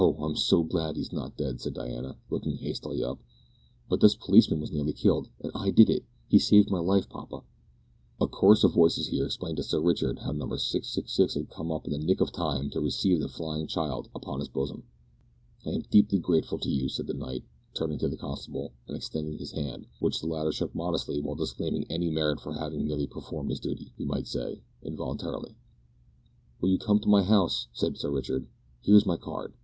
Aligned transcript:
I'm 0.01 0.35
so 0.35 0.63
glad 0.63 0.95
he's 0.95 1.13
not 1.13 1.37
dead," 1.37 1.61
said 1.61 1.75
Diana, 1.75 2.15
looking 2.31 2.57
hastily 2.57 3.03
up, 3.03 3.19
"but 3.87 4.01
this 4.01 4.15
policeman 4.15 4.59
was 4.59 4.71
nearly 4.71 4.93
killed, 4.93 5.29
and 5.41 5.51
I 5.53 5.69
did 5.69 5.91
it! 5.91 6.05
He 6.27 6.39
saved 6.39 6.71
my 6.71 6.79
life, 6.79 7.07
papa." 7.07 7.43
A 8.19 8.25
chorus 8.25 8.63
of 8.63 8.73
voices 8.73 9.09
here 9.09 9.25
explained 9.27 9.57
to 9.57 9.63
Sir 9.63 9.79
Richard 9.79 10.17
how 10.17 10.31
Number 10.31 10.57
666 10.57 11.35
had 11.35 11.51
come 11.51 11.71
up 11.71 11.85
in 11.85 11.91
the 11.91 11.99
nick 11.99 12.19
of 12.19 12.31
time 12.31 12.71
to 12.71 12.81
receive 12.81 13.19
the 13.19 13.27
flying 13.29 13.67
child 13.67 14.09
upon 14.15 14.39
his 14.39 14.49
bosom. 14.49 14.85
"I 15.67 15.69
am 15.69 15.83
deeply 15.91 16.17
grateful 16.17 16.57
to 16.57 16.69
you," 16.71 16.89
said 16.89 17.05
the 17.05 17.13
knight, 17.13 17.43
turning 17.75 17.99
to 17.99 18.07
the 18.07 18.17
constable, 18.17 18.73
and 18.87 18.97
extending 18.97 19.37
his 19.37 19.51
hand, 19.51 19.85
which 19.99 20.19
the 20.19 20.25
latter 20.25 20.51
shook 20.51 20.73
modestly 20.73 21.21
while 21.21 21.35
disclaiming 21.35 21.85
any 21.91 22.09
merit 22.09 22.39
for 22.39 22.53
having 22.53 22.87
merely 22.87 23.05
performed 23.05 23.51
his 23.51 23.59
duty 23.59 23.93
he 23.99 24.03
might 24.05 24.25
say, 24.25 24.63
involuntarily. 24.81 25.57
"Will 26.59 26.69
you 26.69 26.79
come 26.79 26.97
to 26.97 27.07
my 27.07 27.21
house?" 27.21 27.67
said 27.71 27.97
Sir 27.97 28.09
Richard. 28.09 28.47
"Here 28.81 28.95
is 28.95 29.05
my 29.05 29.17
card. 29.17 29.53